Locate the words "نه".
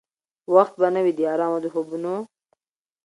0.95-1.01